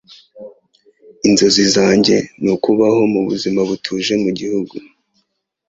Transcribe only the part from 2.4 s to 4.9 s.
ni ukubaho ubuzima butuje mugihugu.